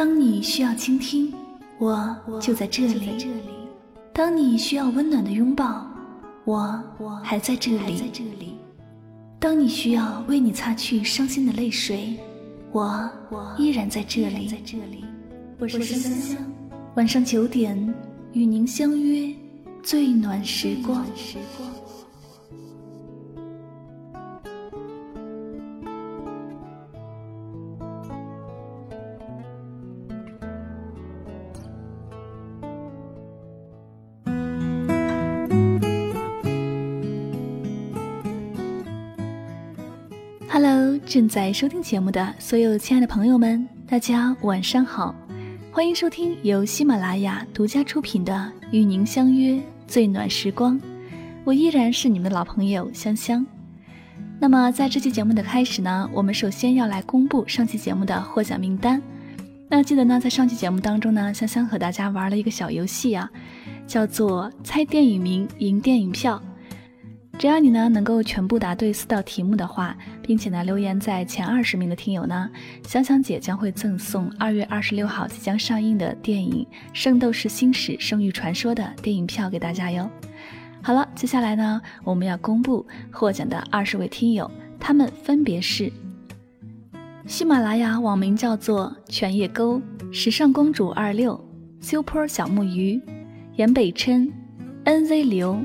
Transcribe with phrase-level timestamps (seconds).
[0.00, 1.30] 当你需要倾听，
[1.78, 3.22] 我就在这里；
[4.14, 5.86] 当你需要温暖的拥抱，
[6.46, 6.82] 我
[7.22, 8.08] 还在这里；
[9.38, 12.16] 当你需要为你擦去伤心的泪水，
[12.72, 13.10] 我
[13.58, 14.50] 依然在这里。
[15.58, 16.38] 我是香香，
[16.94, 17.94] 晚上九点
[18.32, 19.30] 与您相约
[19.82, 21.04] 最暖时光。
[41.06, 45.14] 正在收听节目的所有亲爱的朋友们，大家晚上好，
[45.72, 48.32] 欢迎收听由喜马拉雅独家出品的
[48.70, 50.78] 《与您相约最暖时光》，
[51.44, 53.44] 我依然是你们的老朋友香香。
[54.38, 59.02] 那么在这期节目的开始呢，我们首先要来公布上期节目的获奖名单。
[59.68, 63.28] 那记得呢，在上期节目当中呢，香香和大家玩了一个小游戏啊，
[63.86, 66.40] 叫做猜电影名赢电影票。
[67.40, 72.50] 只要你呢能够全部答对四道题目的话，并且呢留言在前二十名的听友呢，
[72.86, 80.06] 香香姐将会赠送二月二十六号即将上映的电影《圣斗士星矢：圣域传说》的电影票给大家哟。
[80.82, 85.90] 好了，接下来呢我们要公布获奖的二十位听友，他们分别是
[87.24, 89.80] 喜马拉雅网名叫做犬叶沟
[90.12, 91.42] 时尚公主二六
[91.80, 93.00] Super 小木鱼
[93.56, 94.30] 严北琛
[94.84, 95.58] NZ 刘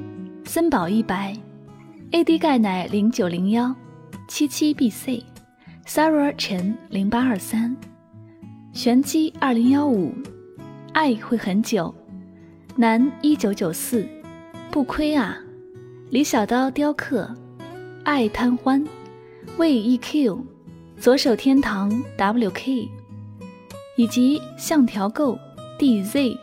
[0.46, 1.36] 森宝一百。
[2.12, 3.76] AD 钙奶零九零幺
[4.28, 7.76] 七七 BC，Sarah 陈零八二三，
[8.74, 10.14] 玄机二零幺五，
[10.94, 11.94] 爱会很久，
[12.76, 14.08] 南一九九四，
[14.72, 15.38] 不亏啊，
[16.10, 17.36] 李小刀雕刻，
[18.04, 18.86] 爱贪欢，
[19.58, 20.40] 魏 EQ，
[20.98, 22.88] 左手天堂 WK，
[23.98, 25.38] 以及橡条购
[25.80, 26.38] DZ，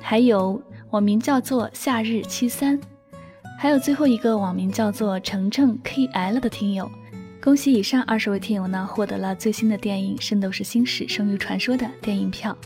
[0.00, 0.60] 还有
[0.90, 2.80] 网名叫做夏日七三。
[3.56, 6.90] 还有最后一个网名叫做程程 KL 的听友，
[7.42, 12.56] 恭喜以上二十位听友呢获得了最新的电影《圣斗士星矢：圣域传说》的电影票。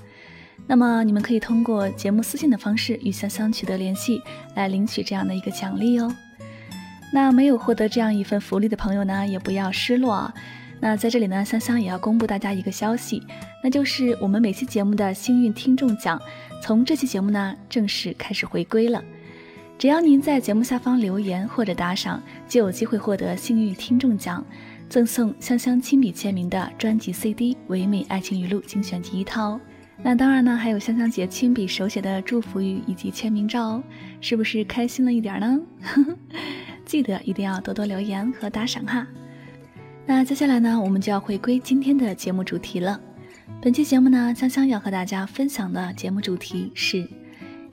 [0.67, 4.21] 那么你们可以通过节目私信的方式与香香取得联系，
[4.55, 6.13] 来领取这样的一个奖励哦。
[7.13, 10.35] 那没有获得这样一份福利的朋友呢，也不要失落啊。
[10.81, 13.23] 那在这里呢，香香也要公布大家一个消息，
[13.63, 16.21] 那就是我们每期节目的幸运听众奖，
[16.63, 19.03] 从这期节目呢正式开始回归了。
[19.79, 24.45] 只要您在节目下方留言或者打赏，就有机会获得幸运听众奖，
[24.89, 29.61] 赠送香香亲笔签名的专辑 CD《唯美爱情语录精选集》一套。
[30.03, 33.83] 那当然呢，还有香香姐亲笔手写的祝福语以及签名照哦，
[34.21, 35.61] 是不是开心了一点呢？
[36.85, 39.07] 记得一定要多多留言和打赏哈。
[40.07, 43.01] 那接下来呢，我们就要回归今天的节目主题了。
[43.63, 47.09] 本期节目呢，香香要和大家分享的节目主题是。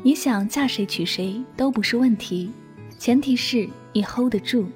[0.06, 2.52] 你想嫁谁娶谁都不是问题，
[3.00, 4.68] 前提是你 hold 得住。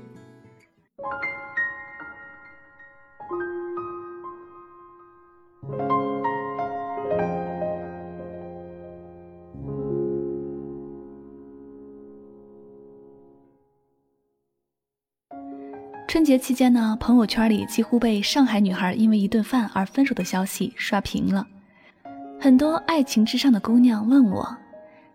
[16.07, 21.45] 春节期间呢，朋友圈里几乎被上海女孩因为一顿饭而分手的消息刷屏了，
[22.41, 24.57] 很多爱情至上的姑娘问我。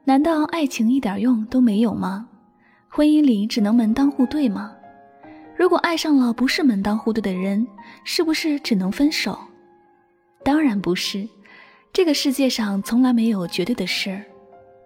[0.07, 2.29] 难道爱情一点用都没有吗？
[2.91, 4.71] 婚姻里只能门当户对吗？
[5.57, 7.67] 如果爱上了不是门当户对的人，
[8.05, 9.39] 是不是只能分手？
[10.45, 11.27] 当然不是，
[11.91, 14.23] 这个世界上从来没有绝对的事儿。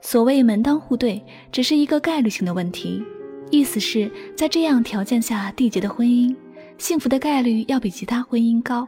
[0.01, 3.03] 所谓门当户对，只是一个概率性的问题，
[3.51, 6.33] 意思是，在这样条件下缔结的婚姻，
[6.79, 8.87] 幸福的概率要比其他婚姻高。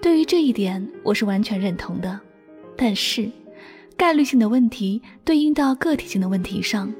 [0.00, 2.18] 对于这一点，我是完全认同的。
[2.78, 3.30] 但是。
[3.96, 6.92] 概率性的问题对应到个体性的问题上，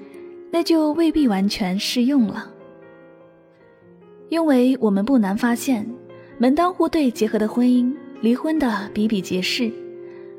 [0.50, 2.50] 那就未必完全适用了。
[4.28, 5.87] 因为我们不难发现，
[6.38, 9.70] 门当户对结合的婚姻离婚的比比皆是，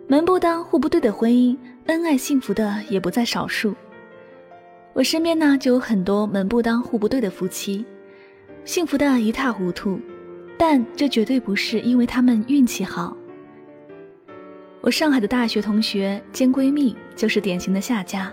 [0.08, 1.56] 门不当户不对的婚姻
[1.86, 3.76] 恩爱幸福的也不在少数。
[4.94, 7.86] 我身边呢就有很多门不当户不对的夫妻，
[8.64, 10.00] 幸福的一塌糊涂，
[10.58, 13.16] 但这绝对不是因为他们运气好。
[14.86, 18.32] 我上海的大学同学兼闺蜜就是典型的下家。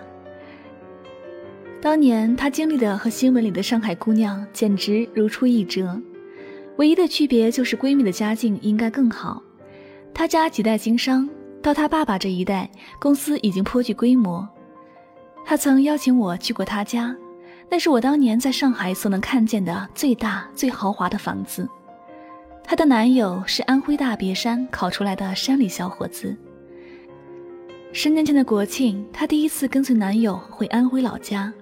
[1.80, 5.98] 当年她经历的和新闻里的上海姑娘简直如出一辙，
[6.76, 9.42] 唯一的区别就是闺蜜的家境应该更好。
[10.12, 11.26] 她家几代经商，
[11.62, 12.70] 到她爸爸这一代，
[13.00, 14.46] 公司已经颇具规模。
[15.46, 17.16] 她曾邀请我去过她家，
[17.70, 21.66] 那是我当年在上海所能看见的最大最豪华的房子。
[22.72, 26.34] 她的男友是安徽大别山考出来的山里小伙子，
[27.92, 31.52] 十年前的国庆，她第一次跟随男友回安徽老家。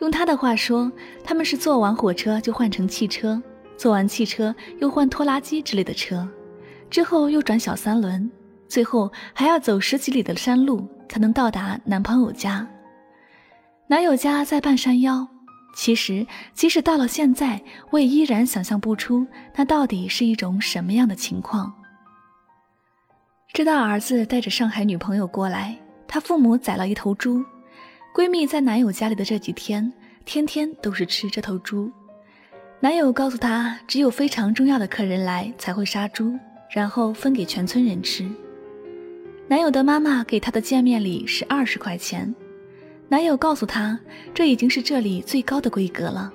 [0.00, 0.92] 用她的话说，
[1.24, 3.42] 他们是坐完火车就换成汽车，
[3.78, 6.28] 坐完汽车又换拖拉机之类的车，
[6.90, 8.30] 之后又转小三轮，
[8.68, 12.68] 最后还要走十几里的山路才能到达男朋友家。
[13.86, 15.26] 男友家在半山腰。
[15.72, 19.26] 其实，即使到了现在，我也依然想象不出
[19.56, 21.72] 那到底是一种什么样的情况。
[23.52, 25.76] 知道儿子带着上海女朋友过来，
[26.06, 27.44] 他父母宰了一头猪。
[28.14, 29.92] 闺蜜在男友家里的这几天，
[30.24, 31.90] 天天都是吃这头猪。
[32.80, 36.38] 男友告诉她，只有非常重要的客人来才会杀猪，
[36.70, 38.28] 然后分给全村人吃。
[39.48, 42.34] 男友的妈妈给他的见面礼是二十块钱。
[43.10, 43.98] 男友告诉她，
[44.32, 46.32] 这已经是这里最高的规格了。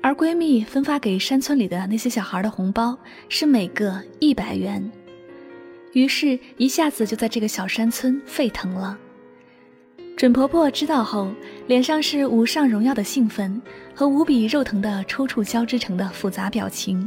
[0.00, 2.96] 而闺蜜分发给山村里的那些小孩的红包
[3.28, 4.90] 是每个一百元，
[5.92, 8.98] 于是，一下子就在这个小山村沸腾了。
[10.16, 11.30] 准婆婆知道后，
[11.66, 13.60] 脸上是无上荣耀的兴奋
[13.94, 17.06] 和无比肉疼的抽搐交织成的复杂表情，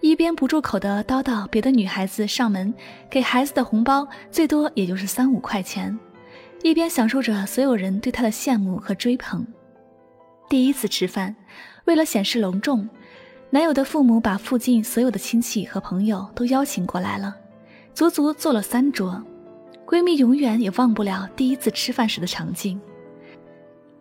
[0.00, 2.72] 一边不住口的叨叨别的女孩子上门
[3.10, 5.98] 给孩子的红包最多也就是三五块钱。
[6.62, 9.46] 一边享受着所有人对她的羡慕和追捧。
[10.48, 11.34] 第一次吃饭，
[11.84, 12.88] 为了显示隆重，
[13.50, 17.34] 男友的父母把附近所有的亲戚和朋友都邀请过来了，
[17.94, 19.22] 足足坐了三桌。
[19.86, 22.78] 闺蜜永远也忘不了第一次吃饭时的场景。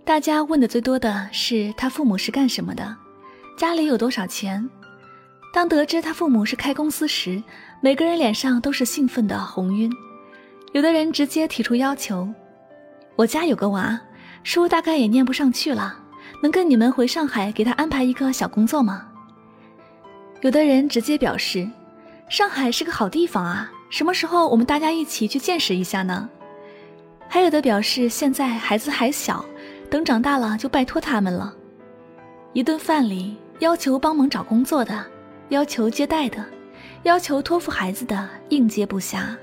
[0.03, 2.95] 大家问的最多的是她父母是干什么的，
[3.57, 4.69] 家里有多少钱。
[5.53, 7.42] 当得知她父母是开公司时，
[7.81, 9.92] 每个人脸上都是兴奋的红晕，
[10.74, 12.27] 有的人直接提出要求。
[13.17, 13.99] 我家有个娃，
[14.43, 15.97] 书大概也念不上去了，
[16.43, 19.07] 能跟你们回上海给他安排一个小工作吗？
[20.41, 21.67] 有的人直接表示，
[22.29, 26.29] 上海是个好地方啊，什么时候我们大家一起去见识一下呢？
[27.27, 29.43] 还有的表示现在孩子还小，
[29.89, 31.51] 等长大了就拜托他们了。
[32.53, 35.03] 一顿饭里，要求帮忙找工作的，
[35.49, 36.45] 要求接待的，
[37.01, 39.35] 要求托付孩子的，应接不暇。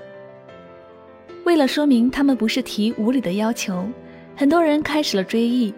[1.45, 3.87] 为了说明他们不是提无理的要求，
[4.35, 5.73] 很多人开始了追忆。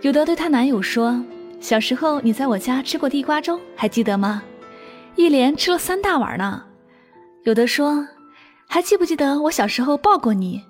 [0.00, 1.22] 有的对她男友说
[1.60, 4.42] ：“小时候你在我家吃过地瓜粥，还记得吗？
[5.16, 6.62] 一连吃了三大碗呢。”
[7.44, 8.06] 有的说
[8.68, 10.62] ：“还记不记得我小时候抱过你？”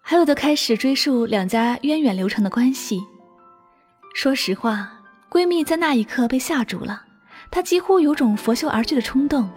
[0.00, 3.00] 还有的开始追溯两家源远流长的关系。
[4.14, 4.92] 说实话，
[5.28, 7.02] 闺蜜在那一刻被吓住了，
[7.50, 9.50] 她几乎有种拂袖而去的冲动。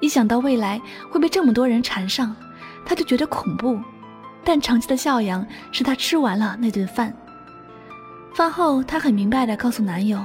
[0.00, 2.34] 一想到未来会被这么多人缠上，
[2.84, 3.78] 他就觉得恐怖，
[4.44, 7.14] 但长期的教养使他吃完了那顿饭。
[8.34, 10.24] 饭后，他很明白地告诉男友：“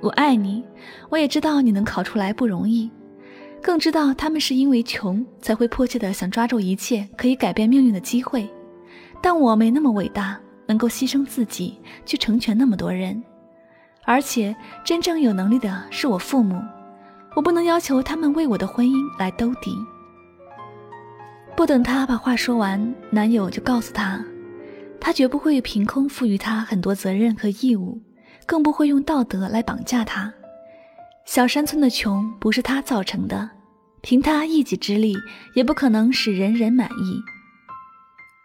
[0.00, 0.64] 我爱你，
[1.10, 2.90] 我也知道你能考出来不容易，
[3.62, 8.48] 更知道他们是因为穷才会迫切地想抓住一切可以改变命运的机会。
[9.20, 13.22] 但我没那么伟大，能够牺牲自己去成全那么多人。
[14.04, 14.54] 而且，
[14.84, 16.60] 真正有能力的是我父母，
[17.34, 19.76] 我不能要求他们为我的婚姻来兜底。”
[21.56, 24.22] 不等她把话说完，男友就告诉她，
[25.00, 28.00] 他绝不会凭空赋予她很多责任和义务，
[28.44, 30.32] 更不会用道德来绑架她。
[31.24, 33.48] 小山村的穷不是他造成的，
[34.02, 35.16] 凭他一己之力
[35.54, 37.18] 也不可能使人人满意。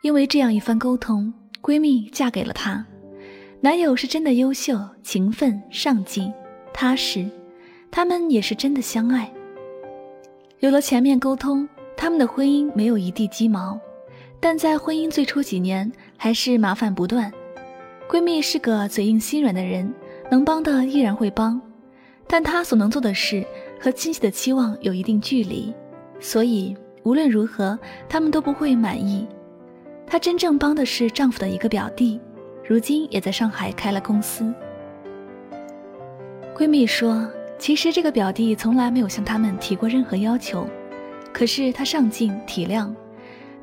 [0.02, 2.86] 因为这样一番沟通，闺蜜嫁给了他。
[3.60, 6.32] 男友是真的优秀、勤奋、上进、
[6.74, 7.30] 踏实，
[7.92, 9.30] 他们也是真的相爱。
[10.60, 11.68] 有了前面沟通。
[12.02, 13.78] 他们的婚姻没有一地鸡毛，
[14.40, 17.30] 但在婚姻最初几年还是麻烦不断。
[18.10, 19.94] 闺蜜是个嘴硬心软的人，
[20.32, 21.62] 能帮的依然会帮，
[22.26, 23.46] 但她所能做的事
[23.82, 25.74] 和亲戚的期望有一定距离，
[26.22, 27.78] 所以无论如何
[28.08, 29.28] 他们都不会满意。
[30.08, 32.18] 她真正帮的是丈夫的一个表弟，
[32.66, 34.54] 如今也在上海开了公司。
[36.56, 40.66] 闺蜜说，其实这个表弟从来没有向他们提过任何要求。
[41.34, 42.94] 可是他上进体谅，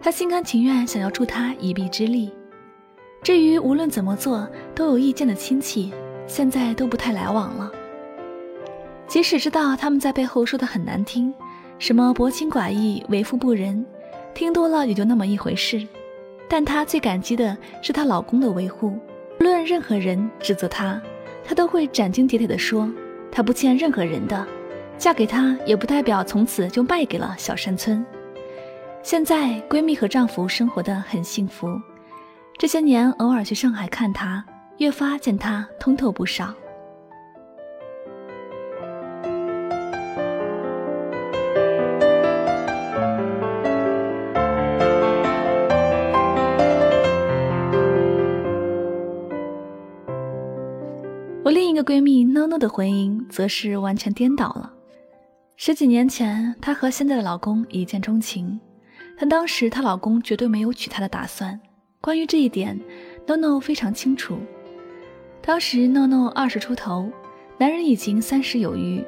[0.00, 2.32] 他心甘情愿想要助他一臂之力。
[3.22, 5.92] 至于无论怎么做都有意见的亲戚，
[6.26, 7.70] 现在都不太来往了。
[9.08, 11.32] 即使知道他们在背后说的很难听，
[11.78, 13.84] 什么薄情寡义、为富不仁，
[14.32, 15.86] 听多了也就那么一回事。
[16.48, 18.98] 但她最感激的是她老公的维护，
[19.40, 21.00] 无论任何人指责她，
[21.44, 22.88] 她都会斩钉截铁地说
[23.30, 24.46] ：“她不欠任何人的。”
[24.98, 28.04] 嫁给他也不代表从此就败给了小山村。
[29.02, 31.68] 现在闺蜜和丈夫生活的很幸福。
[32.58, 34.44] 这些年偶尔去上海看他
[34.78, 36.54] 越发见他通透不少。
[51.44, 54.75] 我另一个闺蜜 nono 的婚姻则是完全颠倒了。
[55.58, 58.60] 十几年前，她和现在的老公一见钟情，
[59.18, 61.58] 但当时她老公绝对没有娶她的打算。
[61.98, 62.78] 关于这一点
[63.26, 64.38] ，No No 非常清楚。
[65.40, 67.10] 当时 No No 二十出头，
[67.56, 69.02] 男人已经三十有余，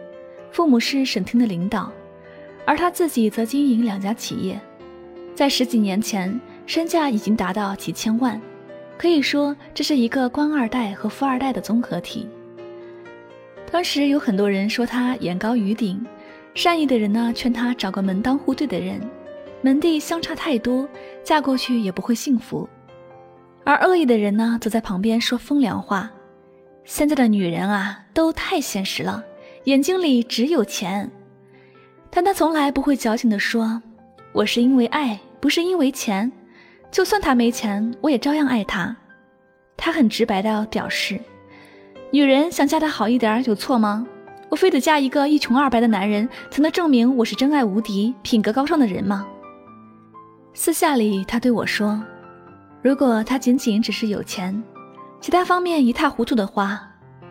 [0.50, 1.92] 父母是省厅的领导，
[2.64, 4.58] 而她自己则经营两家企业，
[5.34, 8.40] 在十几年前，身价已经达到几千万，
[8.96, 12.26] 可以说这是一个官二代和富二代的综合体。
[13.70, 16.02] 当时有很多人说他眼高于顶。
[16.58, 19.00] 善意的人呢，劝她找个门当户对的人，
[19.62, 20.88] 门第相差太多，
[21.22, 22.68] 嫁过去也不会幸福；
[23.62, 26.10] 而恶意的人呢，则在旁边说风凉话。
[26.82, 29.22] 现在的女人啊，都太现实了，
[29.66, 31.08] 眼睛里只有钱。
[32.10, 33.80] 但她从来不会矫情的说
[34.34, 36.32] ：“我是因为爱，不是因为钱。
[36.90, 38.96] 就算他没钱，我也照样爱他。”
[39.78, 41.20] 她很直白的表示
[42.10, 44.04] ：“女人想嫁得好一点，有错吗？”
[44.50, 49.26] 我非得嫁一个一穷二白的男人，才能证明我是真爱无敌、品格高尚的人吗？
[50.54, 52.02] 私下里，他对我说
[52.82, 54.62] ：“如果他仅仅只是有钱，
[55.20, 56.80] 其他方面一塌糊涂的话，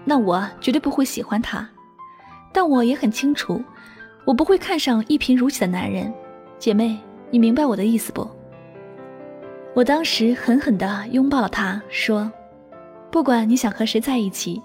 [0.05, 1.67] 那我绝对不会喜欢他。
[2.53, 3.61] 但我也很清楚，
[4.23, 6.13] 我不会看上一贫如洗的男人。
[6.59, 6.97] 姐妹，
[7.31, 8.29] 你明白我的意思不？”
[9.73, 12.31] 我当时狠狠地拥抱了他，说
[13.11, 14.61] ：“不管你想和谁在一起，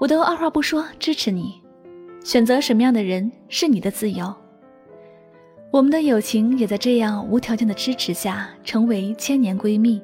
[0.00, 1.59] 我都二话不说支持你。”
[2.22, 4.32] 选择什么样的人是你的自由。
[5.70, 10.02] 我们的友情也在这样无条件的支持下成为千年闺蜜。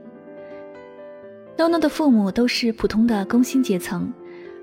[1.58, 4.12] 诺诺的父母都是普通的工薪阶层，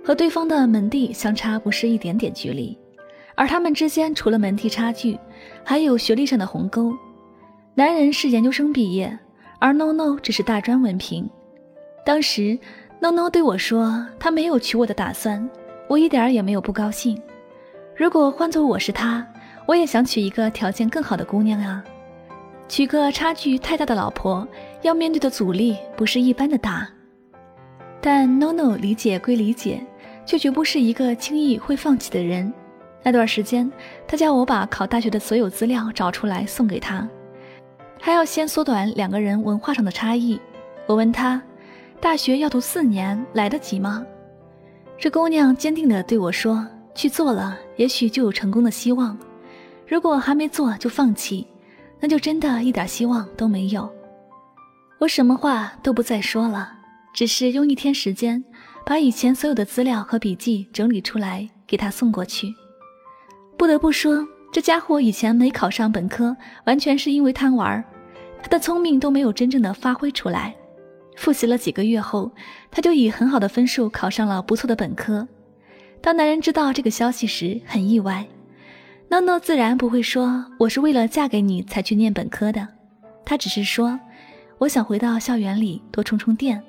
[0.04, 2.78] 和对方的门第相差不是一点点距离，
[3.36, 5.20] 而他们之间除了门第差距，
[5.64, 6.94] 还有学历上的鸿沟。
[7.76, 9.18] 男人是研究生毕业，
[9.60, 11.30] 而诺诺只是大专文凭。
[12.06, 12.58] 当时
[13.02, 15.50] 诺诺对我说，他没有娶我的打算，
[15.90, 17.20] 我一点儿也没有不高兴。
[17.96, 19.26] 如果换做我是他，
[19.68, 21.84] 我也想娶一个条件更好的姑娘啊！
[22.68, 24.48] 娶个差距太大的老婆，
[24.82, 26.90] 要面对的阻力不是一般的大。
[28.02, 29.86] 但 NoNo 理解归理解，
[30.26, 32.52] 却绝不是一个轻易会放弃的人。
[33.04, 33.72] 那段时间，
[34.08, 37.08] 他叫我把考大学的所有资料找出来送给他，
[38.02, 40.42] 还要先缩短两个人文化上的差异。
[40.88, 41.40] 我问他，
[42.02, 44.04] 大学要读四年，来得及吗？
[44.98, 46.66] 这姑娘坚定地对我说。
[46.96, 49.18] 去做了，也许就有成功的希望；
[49.88, 51.48] 如果还没做就放弃，
[52.00, 53.92] 那就真的一点希望都没有。
[55.00, 56.72] 我什么话都不再说了，
[57.14, 58.44] 只是用一天时间
[58.86, 62.54] 把以前所有的资料和笔记整理出来给他送过去。
[63.58, 66.36] 不得不说，这家伙以前没考上本科，
[66.66, 67.84] 完全是因为贪玩，
[68.42, 70.56] 他的聪明都没有真正的发挥出来。
[71.16, 72.32] 复习了几个月后，
[72.72, 75.28] 他就以很好的分数考上了不错的本科。
[76.04, 78.26] 当男人知道这个消息时，很意外。
[79.10, 82.68] 诺诺自然不会说我是为了嫁给你才去念本科的，
[83.24, 83.98] 他只是说
[84.58, 86.62] 我想回到校园里多充充电。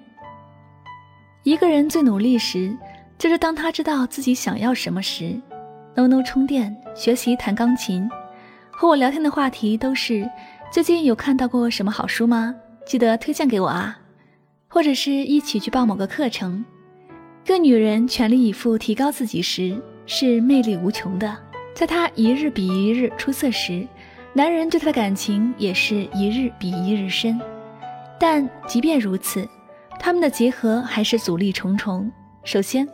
[1.42, 2.76] 一个人最努力时，
[3.18, 5.40] 就是当他知道自己想要什么时。
[5.96, 8.08] 诺诺充电，学习弹钢琴，
[8.70, 10.30] 和我聊天的话题都是
[10.70, 12.54] 最近有看到过什么好书吗？
[12.86, 13.98] 记得推荐给我啊，
[14.68, 16.64] 或者是一起去报某个课程。
[17.44, 21.36] 一个女人全力以赴提高自己时，是魅力无穷的。
[21.74, 23.86] 在她一日比一日出色时，
[24.32, 27.38] 男人对她的感情也是一日比一日深。
[28.18, 29.46] 但即便如此，
[30.00, 32.10] 他们的结合还是阻力重重。
[32.44, 32.88] 首先，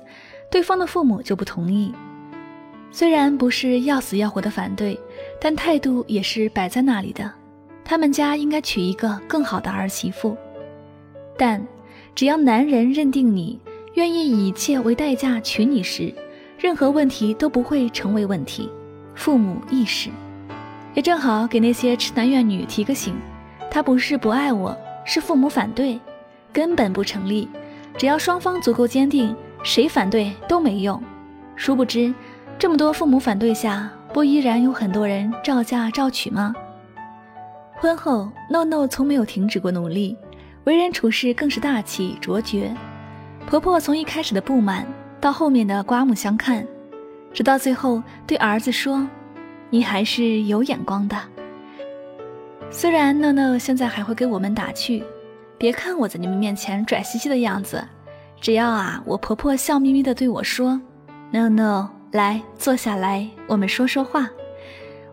[0.50, 1.95] 对方的父母就不同意，
[2.90, 4.99] 虽然不是要死要活的反对，
[5.40, 7.33] 但态度也是摆在那里的。
[7.85, 10.37] 他们家应该娶一个更好的儿媳妇。
[11.38, 11.64] 但
[12.16, 13.57] 只要男人认定你。
[13.94, 16.14] 愿意以一切为代价娶你时，
[16.59, 18.70] 任何问题都不会成为问题。
[19.14, 20.11] 父母意识，
[20.94, 23.14] 也正好给那些痴男怨女提个醒：
[23.70, 25.99] 他不是不爱我，是父母反对，
[26.52, 27.49] 根本不成立。
[27.99, 31.02] 只要双方足够坚定，谁反对都没用。
[31.56, 32.14] 殊不知，
[32.59, 36.54] 这么多父母反对下，不依然有很多人照嫁照娶吗？
[37.75, 40.16] 婚后，No No 从没有停止过努力，
[40.64, 42.75] 为人处事更是大气卓绝。
[43.50, 44.87] 婆婆从一开始的不满，
[45.21, 46.64] 到后面的刮目相看，
[47.33, 49.04] 直到最后对儿子说
[49.71, 51.16] ：“你还是有眼光的。”
[52.71, 55.02] 虽然诺诺现在还会给我们打趣
[55.59, 57.85] ：“别看我在你们面前拽兮兮的样子，
[58.40, 60.80] 只要啊，我婆婆笑眯眯的对我说
[61.33, 64.30] ：‘No No，来坐下来，我们说说话’，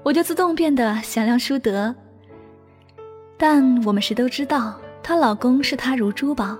[0.04, 1.96] 我就自动变得贤良淑德。
[3.36, 6.56] 但我们谁都知道，她老公视她如珠宝。”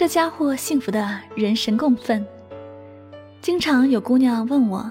[0.00, 2.24] 这家伙幸福的人神共愤。
[3.42, 4.90] 经常有姑娘问我，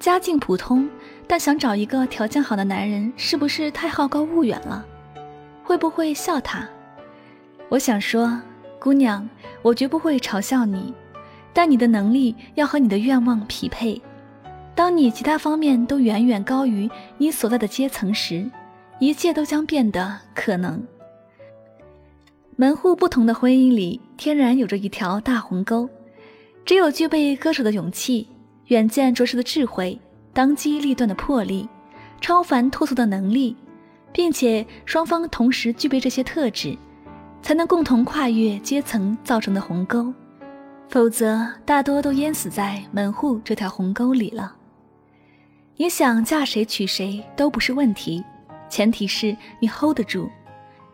[0.00, 0.88] 家境普通，
[1.26, 4.82] 但想找一个条件好的男人，是不是太好高骛远了？
[5.62, 6.66] 会不会笑他？
[7.68, 8.40] 我想说，
[8.78, 9.28] 姑娘，
[9.60, 10.94] 我绝不会嘲笑你，
[11.52, 14.00] 但你的能力要和你的愿望匹配。
[14.74, 18.50] 当你其他方面都远远高于你所在的阶层时，
[19.00, 20.82] 一切都将变得可能。
[22.58, 25.86] 门户不同的婚姻里，天然有着一条大鸿沟。
[26.64, 28.26] 只有具备割舍的勇气、
[28.68, 30.00] 远见卓识的智慧、
[30.32, 31.68] 当机立断的魄力、
[32.18, 33.54] 超凡脱俗的能力，
[34.10, 36.74] 并且双方同时具备这些特质，
[37.42, 40.10] 才能共同跨越阶层造成的鸿沟。
[40.88, 44.56] 否则，大多都淹死在门户这条鸿沟里了。
[45.76, 48.24] 你想嫁谁娶谁都不是问题，
[48.70, 50.30] 前提是你 hold 得住。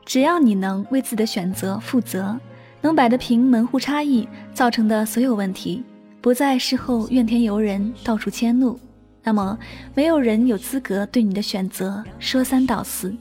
[0.05, 2.39] 只要你能为自己的选择负责。
[2.85, 5.85] 能摆得平门户差异造成的所有问题，
[6.21, 8.77] 不再事后怨天尤人、到处迁怒，
[9.23, 9.57] 那么
[9.95, 13.15] 没有人有资格对你的选择说三道四。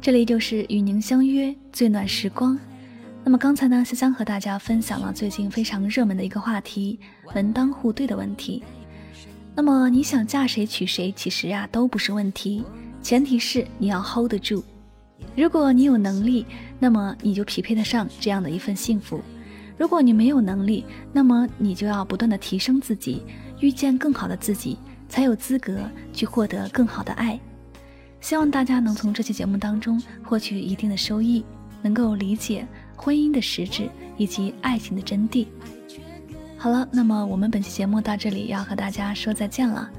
[0.00, 2.58] 这里就是与您相约最暖时光。
[3.22, 6.98] 那么刚才呢，香香和大家分享了最近非常热门的一个话题——
[7.34, 8.64] 门当户对的问题。
[9.54, 12.64] 那么你想嫁谁娶谁，其实呀都不是问题，
[13.02, 14.64] 前提是你要 hold 得住。
[15.36, 16.46] 如果你有能力，
[16.78, 19.20] 那么你就匹配得上这样的一份幸福；
[19.76, 23.22] 如果你没有能力，那么你就要不断的提升自己，
[23.60, 24.78] 遇见更好的自己，
[25.08, 25.78] 才有资格
[26.12, 27.38] 去获得更好的爱。
[28.20, 31.44] 希望大家能从这期节目当中获取一定的收益，
[31.82, 35.46] 能够理解婚姻的实质以及爱情的真谛。
[36.56, 39.90] 好了，那么我们本期节目到这里要和大家说再见了。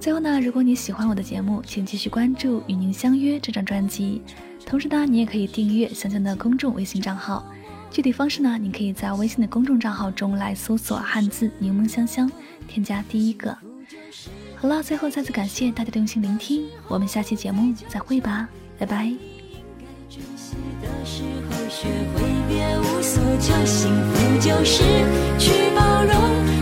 [0.00, 4.22] 最后呢，如果你喜欢我的节目，请继续关注《与您相约》这张专辑。
[4.64, 7.44] 同时呢，你也可以订阅香香的公众微信账号。
[7.90, 12.32] 具体方式呢，你可以在微信的公众账号中来搜索汉字柠檬香香，
[12.66, 13.54] 添加第一个。
[14.56, 18.48] 好了，最后再次感谢大家的用心聆听，我们下期节目再会吧，
[18.78, 19.12] 拜拜。
[20.08, 20.18] 是
[20.72, 20.88] 该
[24.38, 24.82] 结束的时
[25.76, 26.59] 候。